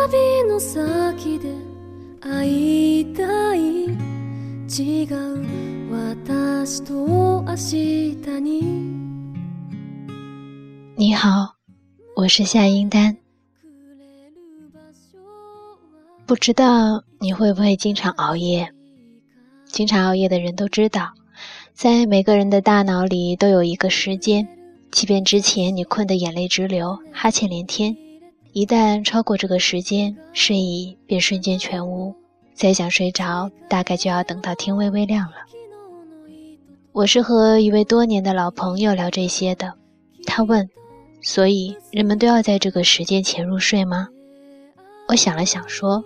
[0.00, 1.52] 旅の先で
[2.22, 3.84] 会いたい
[4.66, 8.96] 違う私と明日に
[10.96, 11.56] 你好，
[12.14, 13.18] 我是夏英丹。
[16.24, 18.72] 不知道你会不会经常熬夜？
[19.66, 21.12] 经常熬夜的人都知道，
[21.74, 24.48] 在每个人的大脑里都有一个时间，
[24.90, 27.94] 即便之前你困得眼泪直流、哈欠连天，
[28.53, 32.13] 一旦超过这个时间，睡意便瞬间全无，
[32.53, 35.37] 再想睡着，大概就要等到天微微亮了。
[36.91, 39.73] 我是和一位多年的老朋友聊这些的，
[40.25, 40.67] 他问。
[41.23, 44.09] 所以人们都要在这个时间前入睡吗？
[45.07, 46.03] 我想了想说，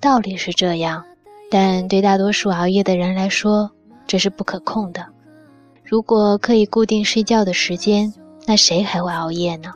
[0.00, 1.04] 道理是这样，
[1.50, 3.70] 但对大多数熬夜的人来说，
[4.06, 5.06] 这是不可控的。
[5.84, 8.12] 如果可以固定睡觉的时间，
[8.46, 9.74] 那谁还会熬夜呢？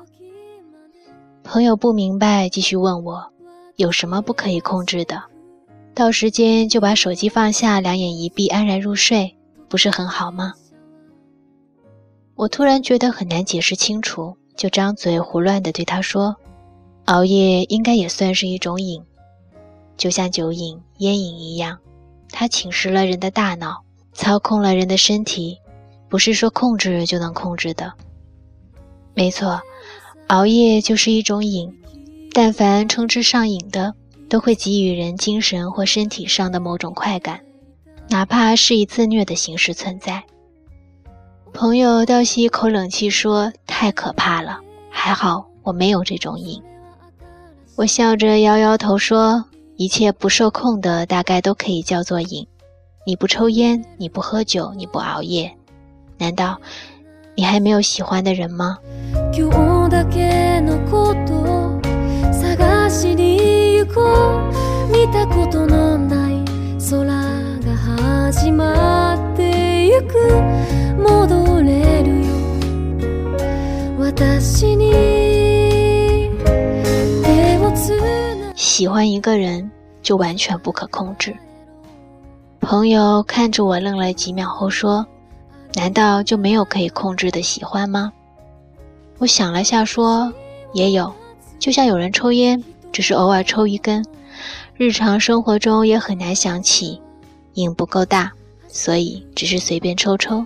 [1.51, 3.27] 朋友不明白，继续问我，
[3.77, 5.23] 有什么不可以控制的？
[5.95, 9.35] 到时间就把手机放下，两眼一闭，安然入睡，
[9.67, 10.53] 不是很好吗？
[12.35, 16.37] 我突然觉得很难解释清楚，就张嘴胡乱地对他说
[17.09, 19.03] ：“熬夜应该也算是一种瘾，
[19.97, 21.79] 就像酒瘾、烟瘾一样，
[22.29, 25.59] 它侵蚀了人的大脑，操控了人的身体，
[26.11, 27.91] 不是说控制就能控制的。
[29.15, 29.59] 没错，
[30.29, 31.73] 熬夜就是一种瘾，
[32.33, 33.95] 但凡称之上瘾的，
[34.29, 37.41] 都会给予人精神或身体上的某种快感，
[38.11, 40.23] 哪怕是以自虐的形式存在。”
[41.55, 46.63] 朋友倒吸一口冷气，说：“太可怕了，还好我没有这种瘾。”
[47.75, 52.47] 我笑着摇摇头说：“一切不受控的，大概都可以叫做瘾。
[53.07, 55.57] 你不抽烟，你不喝酒，你不熬夜，
[56.19, 56.61] 难道
[57.39, 58.79] 你还没有喜欢的人吗？”
[78.57, 79.71] 喜欢一个人
[80.03, 81.37] 就完全不可控制。
[82.61, 85.07] 朋友看着我愣了几秒后说
[85.75, 88.13] ：“难道就没有可以控制的喜欢吗？”
[89.19, 90.33] 我想了下说
[90.73, 91.13] ：“也有，
[91.59, 92.63] 就像有人抽烟，
[92.93, 94.05] 只是偶尔抽一根，
[94.77, 97.01] 日常生活中也很难想起，
[97.55, 98.33] 瘾不够大，
[98.69, 100.45] 所以只是随便抽抽。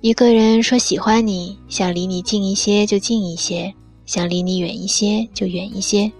[0.00, 3.74] 一个人说喜欢你，想离你近一些就近一些，
[4.06, 6.10] 想离你远一些就远一些。”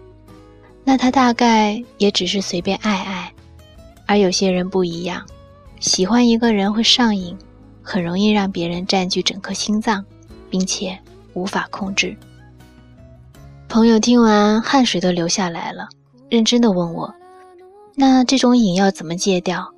[0.85, 3.33] 那他大概也只是随便爱爱，
[4.07, 5.23] 而有些人不一样，
[5.81, 7.37] 喜欢一个人会上瘾，
[7.89, 10.05] 很容易让别人占据整颗心脏，
[10.51, 10.99] 并且
[11.33, 12.15] 无法控制。
[13.67, 15.89] 朋友听完汗水都流下来了，
[16.29, 17.15] 认真的问我
[17.97, 19.73] ：“那这种瘾要怎么戒掉？”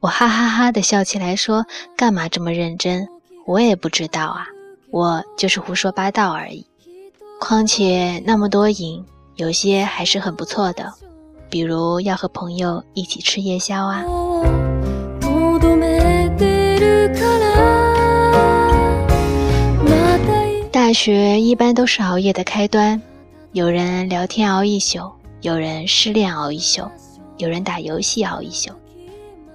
[0.00, 3.06] 我哈哈哈的笑起来说：“干嘛这么认真？
[3.44, 4.46] 我也不知道啊，
[4.90, 6.66] 我就是胡说八道而已。
[7.38, 9.04] 况且那么多瘾。”
[9.36, 10.94] 有些还是很不错的，
[11.50, 14.04] 比如要和朋友一起吃夜宵啊。
[20.70, 23.00] 大学一般都是熬夜的开端，
[23.52, 26.88] 有人聊天熬一宿，有人失恋熬一宿，
[27.38, 28.70] 有人打游戏熬一宿。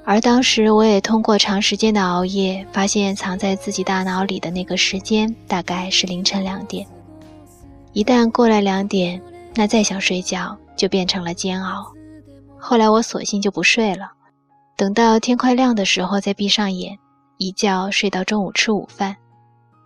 [0.03, 6.85] 而当时我也通过长时间的熬夜，发现藏在自己大脑里的那个时间大概是凌晨两点。
[7.93, 9.21] 一旦过了两点。
[9.55, 11.91] 那再想睡觉就变成了煎熬。
[12.57, 14.09] 后来我索性就不睡了，
[14.77, 16.97] 等到天快亮的时候再闭上眼，
[17.39, 19.15] 一觉睡到中午吃午饭。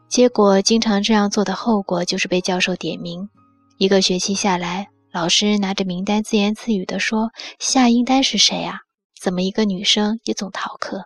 [0.09, 3.29] 结果经常这样做的后果就是被教授点名。
[3.77, 8.79] 一个学期下来，老师拿着名单自言自语地说：“夏英丹是谁啊？
[9.21, 11.05] 怎么一个女生也总逃课？”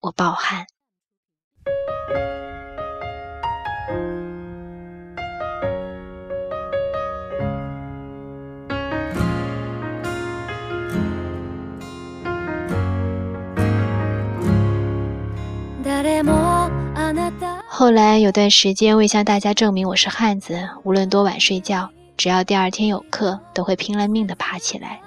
[0.00, 0.66] 我暴汗。
[17.68, 25.00] 后来有段时间，为向大家证明我是汉子，无论多晚睡觉，只要第二天有课，都会拼了命的爬起来。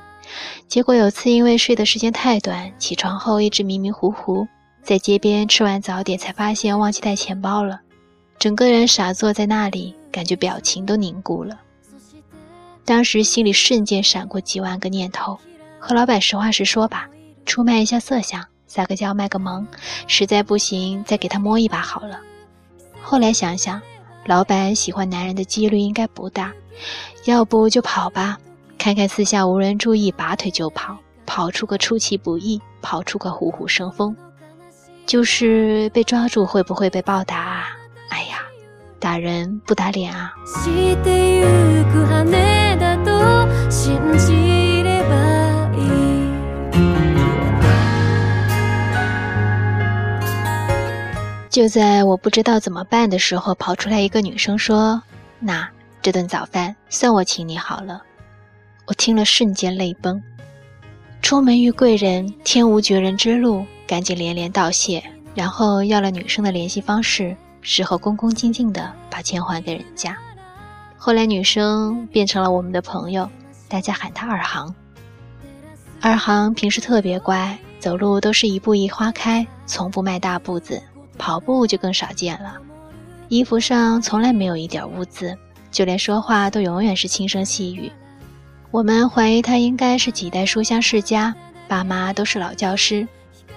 [0.68, 4.46] 结果有次因为睡的时间太短，起床后一直迷迷糊糊，
[4.84, 7.80] 在街边吃完早点，才发现忘记带钱包了，
[8.38, 11.58] 整个人傻坐在那里，感觉表情都凝固了。
[12.84, 15.40] 当时心里瞬间闪过几万个念头，
[15.80, 17.10] 和老板实话实说吧，
[17.46, 18.46] 出卖一下色相。
[18.68, 19.66] 撒个娇卖个萌，
[20.08, 22.20] 实在不行再给他摸一把好了。
[23.02, 23.82] 后来想想，
[24.26, 26.54] 老板喜欢男人的几率应该不大，
[27.26, 28.38] 要不就跑吧，
[28.78, 34.16] 看看四下无人注意，拔腿就跑，跑出个出其不意，跑出个虎虎生风。
[35.06, 37.64] 就是被抓住会不会被暴打啊？
[38.10, 38.40] 哎呀，
[39.00, 40.34] 打人不打脸啊！
[51.58, 55.02] 就在我不知道怎么办的时候，跑出来一个女生说
[55.42, 55.68] ：“那
[56.04, 58.04] 这顿早饭算我请你好了。”
[58.86, 60.22] 我听了瞬间泪崩。
[61.20, 70.16] 出门遇贵人，天无绝人之路，赶紧连连道谢，然后要了女生的联系方式，事后恭恭敬敬的把钱还给人家。
[70.96, 73.28] 后来女生变成了我们的朋友，
[73.68, 74.76] 大家喊她二航。
[76.02, 80.80] 二航平时特别乖，走路都是一步一花开，从不迈大步子。
[81.18, 82.56] 跑步就更少见了，
[83.28, 85.38] 衣服上从来没有一点污渍，
[85.72, 87.92] 就连说话都永远是轻声细语。
[88.72, 91.34] 我们怀疑他应该是几代书香世家，
[91.68, 93.08] 爸妈都是老教师，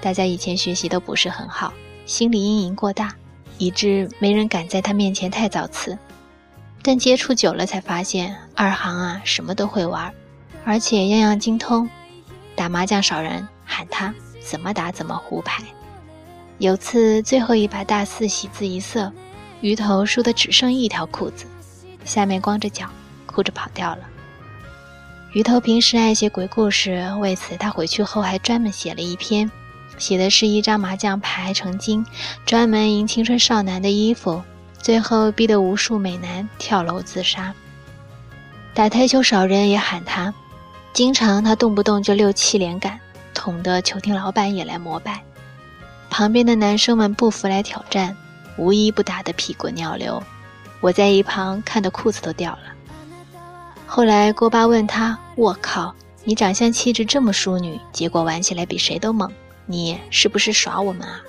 [0.00, 1.72] 大家以前学习都不是很好，
[2.06, 3.12] 心理阴影过大，
[3.58, 5.98] 以致没人敢在他面前太造次。
[6.82, 10.12] 但接触久了才发现，二航啊什么都会玩，
[10.64, 11.88] 而且样样精通。
[12.54, 15.62] 打麻将少人喊他，怎么打怎么胡牌。
[16.60, 19.10] 有次最后一把大四喜字一色，
[19.62, 21.46] 鱼头输得只剩一条裤子，
[22.04, 22.86] 下面光着脚，
[23.24, 24.00] 哭着跑掉了。
[25.32, 29.50] 鱼头平时爱写鬼故事，为此他回去后还专门写了一篇，
[29.96, 32.04] 写的是一张麻将牌成精，
[32.44, 34.42] 专门赢青春少男的衣服，
[34.82, 37.54] 最后逼得无数美男跳楼自杀。
[38.74, 40.34] 打台球少人也喊他，
[40.92, 43.00] 经常他动不动就六七连杆，
[43.32, 45.22] 捅得球厅老板也来膜拜。
[46.20, 48.14] 旁边的男生们不服来挑战，
[48.58, 50.22] 无一不打得屁滚尿流。
[50.82, 52.60] 我在一旁看得裤子都掉了。
[53.86, 55.94] 后来郭巴问他：“我靠，
[56.24, 59.32] 你长相气质这么淑女，结果玩起来比谁都猛，
[59.64, 61.22] 你是不是耍我们啊？”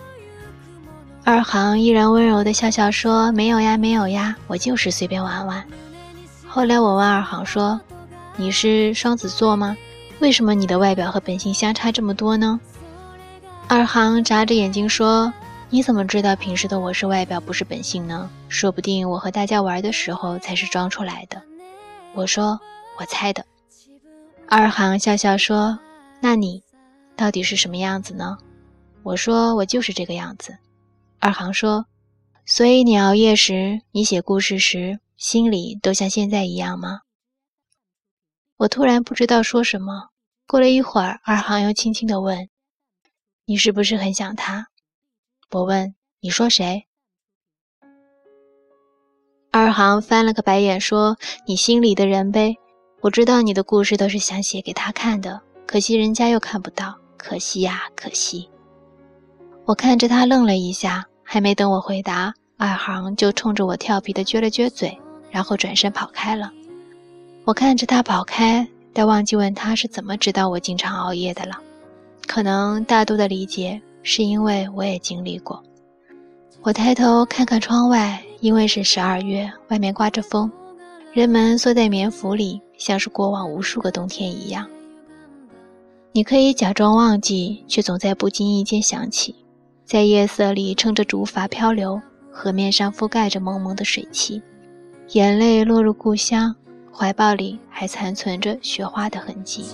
[1.23, 5.63] 二航依然温柔地笑笑说：“没有呀，没有呀，我就是随便玩玩。”
[6.49, 7.79] 后来我问二航说
[8.35, 9.77] ：“你是双子座吗？
[10.19, 12.59] 为什么你的外表和本性相差这么多呢？”
[13.71, 15.31] 二航眨着眼睛说
[15.71, 18.29] ：“你怎么知道平时的我是外表不是本性呢？
[18.49, 21.41] 说不定我和大家玩的时候才是装出来的。”
[22.13, 22.59] 我说
[22.99, 23.45] ：“我猜的。”
[24.45, 25.79] 二航笑笑说
[26.19, 26.61] ：“那你
[27.15, 28.37] 到底是什么样子呢？”
[29.03, 30.57] 我说：“我就是这个样子。”
[31.19, 31.85] 二航说
[32.45, 36.99] ：“所以你熬夜时，你写故事时，心里都像现在一样吗？”
[38.59, 40.09] 我突然不知道说什么。
[40.45, 42.49] 过了一会儿，二航又轻轻地问。
[43.45, 44.67] 你是不是很想他？
[45.51, 45.95] 我问。
[46.23, 46.85] 你说谁？
[49.51, 51.17] 二航翻了个白眼说
[51.47, 52.55] ：“你心里的人呗。
[53.01, 58.47] 我知道你的故事都是想写给他看的，可惜人家又看不到，可惜呀，可惜。”
[59.65, 64.95] 我看着他愣了一下，还没等我回答，二航就冲着我调皮的撅了撅嘴，
[65.31, 66.51] 然后转身跑开了。
[67.45, 71.59] 我看着他跑开，但忘记问他是怎么知道我经常熬夜的了。
[72.33, 75.61] 可能大多的理解是因为我也经历过。
[76.61, 80.49] 我抬头看看窗外，因为是十二月，外面刮着风，
[81.11, 84.65] 人们缩在棉服里，像是过往无数个冬天一样。
[86.13, 89.35] 你可以假装忘记，却总在不经意间想起，
[89.83, 94.41] 在夜色里撑着竹筏漂流，河面上覆盖着蒙蒙的水汽，
[95.09, 96.55] 眼泪落入故乡，
[96.93, 99.65] 怀抱里还残存着雪花的痕迹。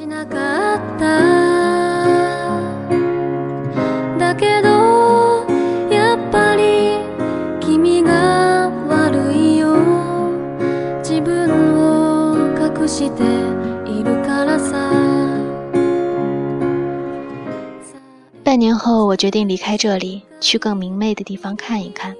[18.77, 22.15] 后，我决定离开这里，去更明媚的地方看一看。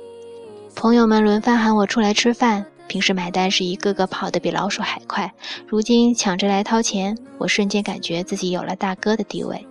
[0.76, 5.32] 朋友们轮番喊我出来吃饭，平时买单是一个个跑得比老鼠还快，
[5.66, 9.66] 如今抢着来掏钱，我瞬间感觉自己有了大哥的地位。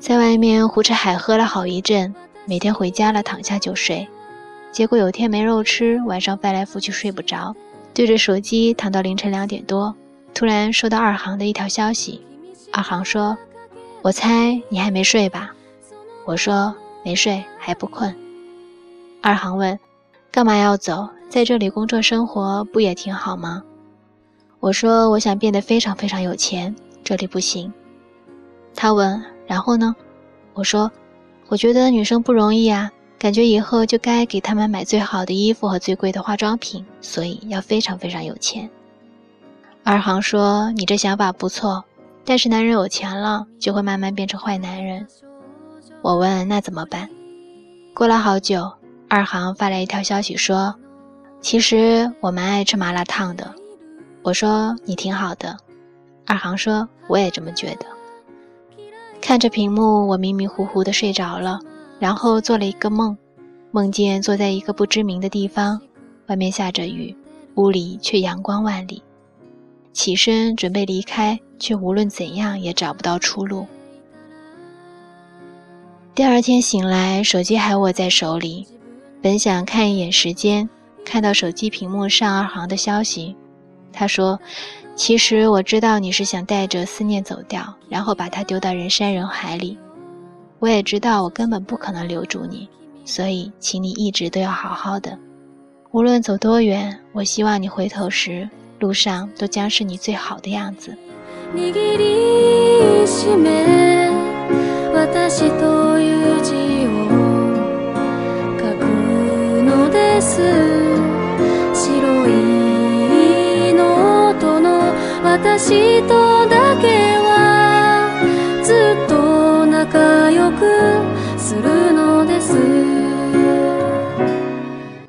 [0.00, 2.14] 在外面胡吃海喝了好一阵，
[2.46, 4.06] 每天回家了躺下就睡，
[4.72, 7.54] 结果有天没肉吃，晚上翻来覆去睡不着，
[7.92, 9.94] 对着手机躺到凌晨两点多，
[10.32, 12.20] 突然收到二航的一条消息，
[12.72, 13.36] 二航说
[14.00, 15.52] ：“我猜你还没睡吧？”
[16.28, 18.14] 我说：“没睡，还不困。”
[19.22, 19.80] 二航问
[20.30, 21.08] ：“干嘛要走？
[21.30, 23.62] 在这里工作生活不也挺好吗？”
[24.60, 27.72] 我说：“我想变得非常非常有钱，这里不行。”
[28.76, 29.24] 他问。
[29.46, 29.96] 然后呢？
[30.52, 30.92] 我说，
[31.48, 32.92] 我觉得女生不容易啊。
[33.18, 38.68] 感觉以后就该给他们买最好的衣服和最贵的化妆品，所以要非常非常有钱。
[39.82, 41.82] 二航说：“你这想法不错，
[42.26, 45.06] 但是男人有钱了就会慢慢变成坏男人。”
[46.02, 47.08] 我问：“那怎么办？”
[47.94, 48.70] 过了好久，
[49.08, 50.74] 二航发来一条消息说
[51.40, 53.54] ：“其实我蛮爱吃麻辣烫的。”
[54.22, 55.56] 我说：“你挺好的。”
[56.26, 57.86] 二航说：“我也这么觉得。”
[59.20, 61.58] 看着屏幕，我迷迷糊糊的睡着了。
[61.98, 63.18] 然后做了一个梦，
[63.72, 65.80] 梦见坐在一个不知名的地方，
[66.28, 67.16] 外面下着雨，
[67.56, 69.02] 屋里却阳光万里。
[69.92, 73.66] 起身准备离开，却无论怎样也找不到出路。
[76.18, 78.66] 第二天醒来，手机还握在手里，
[79.22, 80.68] 本想看一眼时间，
[81.04, 83.36] 看到手机屏幕上二行的消息，
[83.92, 84.36] 他说
[84.98, 89.78] ：“其实我知道你是想带着思念走掉，然后把它丢到人山人海里。”
[90.58, 92.68] 我也知道我根本不可能留住你，
[93.04, 95.16] 所以请你一直都要好好的。
[95.92, 100.98] 无论走多远，我希望你回头时，路上都将是你最好的样子。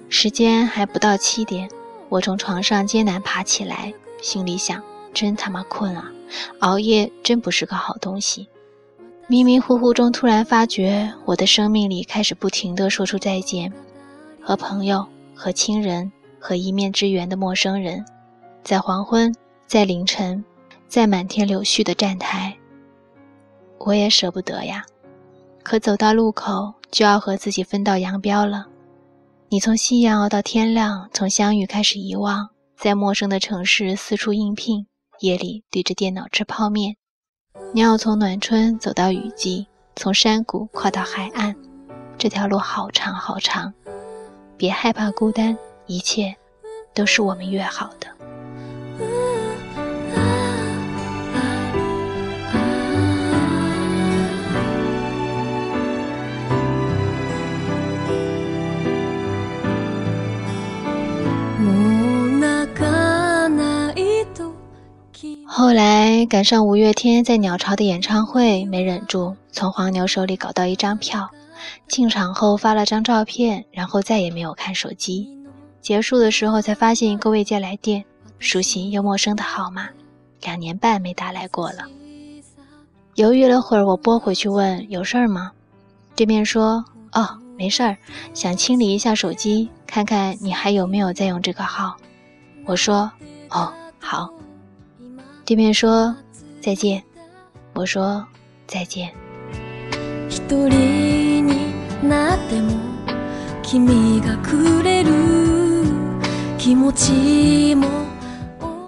[0.09, 1.69] 时间还不到七点，
[2.09, 4.81] 我从床上艰难爬起来，心里想：
[5.13, 6.11] 真他妈困啊！
[6.59, 8.49] 熬夜真不是个好东西。
[9.27, 13.71] 迷迷糊糊中，突然发觉我的生命里开始不停地说出再见，
[14.41, 18.03] 和朋友、和亲人、和一面之缘的陌生人，
[18.61, 19.33] 在黄昏，
[19.69, 20.43] 在凌晨，
[20.87, 22.57] 在满天柳絮的站台，
[23.77, 24.83] 我也舍不得呀。
[25.61, 28.65] 可走到路口，就要和自己分道扬镳了。
[29.47, 34.87] 你从夕阳熬到天亮，从相遇开始遗忘，在陌生的城市四处应聘，
[35.19, 36.95] 夜里对着电脑吃泡面。
[37.71, 41.55] 你要从暖春走到雨季，从山谷跨到海岸，
[42.17, 43.71] 这条路好长好长。
[44.57, 46.35] 别害怕孤单，一切
[46.91, 48.07] 都是我们约好的。
[66.09, 71.29] 来赶上五月天在鸟巢的演唱会，没忍住从黄牛手里搞到一张票，
[71.87, 75.29] 进场后发了张照片，然后再也没有看手机。
[75.81, 78.03] 结束的时候才发现一个未接来电，
[78.39, 79.87] 熟悉又陌生的号码，
[80.41, 81.85] 两年半没打来过了。
[83.13, 85.51] 犹豫了会儿，我拨回去问有事儿吗？
[86.15, 87.95] 对面说哦没事儿，
[88.33, 91.95] 想清理一下手机，看看你还有没有在用这个号。
[92.65, 93.11] 我说
[93.51, 94.27] 哦好。
[95.49, 96.15] 对面说
[96.61, 97.03] 再见，
[97.73, 98.23] 我说
[98.67, 99.09] 再见。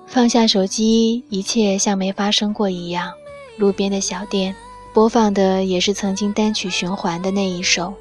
[0.05, 3.11] 放下手机，一切像没发生过一样。
[3.57, 4.55] 路边的小店
[4.93, 7.91] 播放的也是曾经单曲循环的那一首。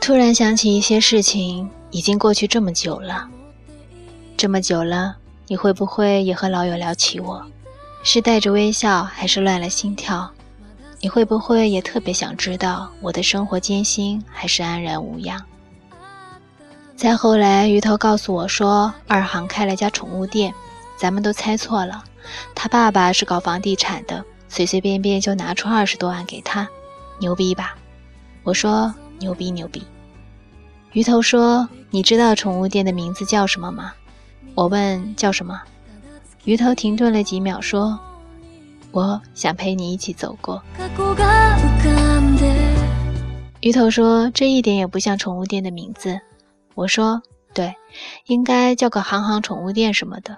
[0.00, 3.28] 突然想起一些事情，已经过去这么久了，
[4.36, 5.18] 这么久了。
[5.46, 7.44] 你会不会也和老友聊起我？
[8.02, 10.30] 是带着微笑，还是乱了心跳？
[11.00, 15.42] 你会不会也特别想知道我的生活艰辛，还是安然无恙？
[16.96, 20.54] 再后来，鱼头告诉我说，二航开了家宠物店，
[20.96, 22.04] 咱们都猜错了。
[22.54, 26.66] 他爸爸是搞房地产的，随随便便就拿出二十多万给他，
[27.18, 27.74] 牛逼吧？
[28.42, 29.82] 我说牛逼牛逼。
[30.92, 33.92] 鱼头说，你知道宠物店的名字叫什么吗？
[34.54, 35.60] 我问叫什么，
[36.44, 37.98] 鱼头停顿了几秒，说
[38.92, 40.62] ：“我想陪你一起走过。”
[43.60, 46.20] 鱼头说：“这一点也不像宠物店的名字。”
[46.74, 47.22] 我说
[47.54, 47.74] ：“对，
[48.26, 50.36] 应该叫个行行宠物店什么的。”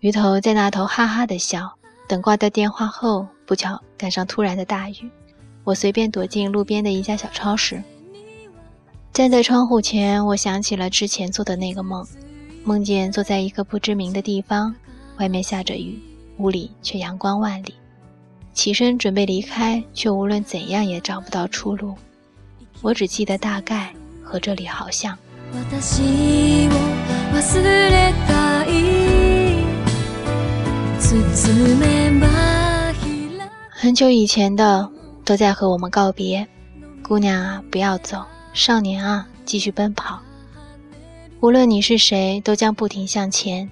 [0.00, 1.72] 鱼头在那头哈哈的笑。
[2.08, 5.10] 等挂掉电话后，不巧赶上突然的大雨，
[5.64, 7.82] 我随便躲进路边的一家小超市，
[9.12, 12.06] 站在窗户前，我想起了之前做的那个梦。
[12.66, 14.74] 梦见坐在一个不知名的地方，
[15.20, 16.02] 外面下着雨，
[16.38, 17.72] 屋里却阳光万里。
[18.54, 21.94] 起身准备离开，却无论怎样也找不到出路。
[22.82, 25.16] 我只记得大概和这里好像。
[33.70, 34.90] 很久以前的
[35.24, 36.44] 都在和我们告别，
[37.00, 40.20] 姑娘啊，不要走，少年啊，继续奔跑。
[41.40, 43.70] 无论你是谁，都将不停向前。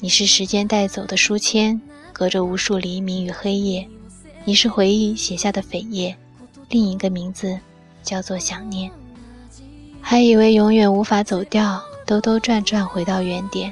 [0.00, 1.78] 你是时间带走的书签，
[2.10, 3.86] 隔着无数黎明与黑夜。
[4.46, 6.16] 你是回忆写下的扉页，
[6.70, 7.58] 另一个名字
[8.02, 8.90] 叫做想念。
[10.00, 13.70] 还以为永远无法走掉，兜兜转转回到原点，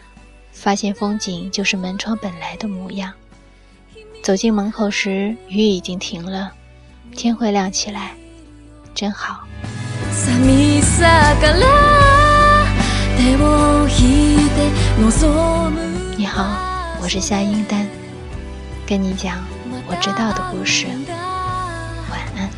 [0.53, 3.11] 发现风景就是门窗本来的模样。
[4.23, 6.53] 走进门口时，雨已经停了，
[7.17, 8.15] 天会亮起来，
[8.95, 9.41] 真好。
[16.17, 16.45] 你好，
[17.01, 17.87] 我是夏英丹，
[18.87, 19.43] 跟你讲
[19.87, 20.87] 我知道的故事。
[22.11, 22.51] 晚安。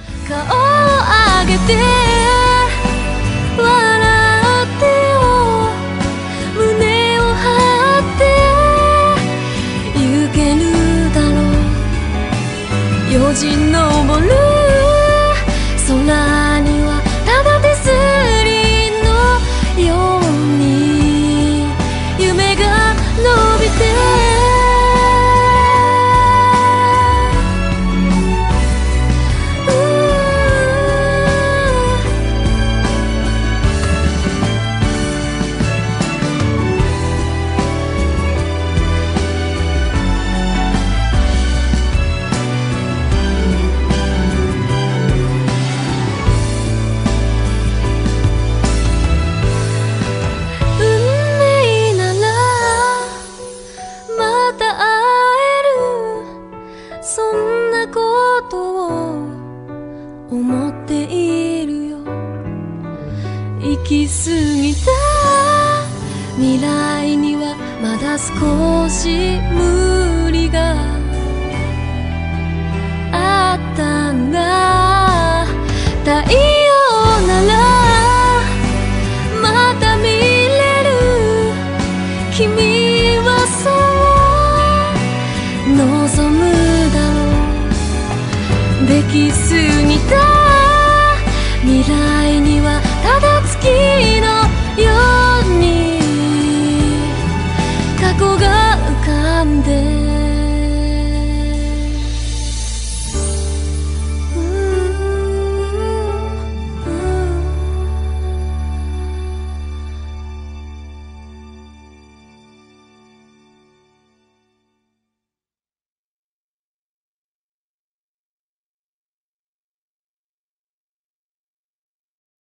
[57.36, 58.00] んなこ
[58.50, 59.26] とを
[60.30, 61.98] 思っているよ。
[63.60, 64.90] 行き過ぎた
[66.36, 70.76] 未来にはまだ少し無理が
[73.12, 74.66] あったんだ。
[89.12, 89.30] que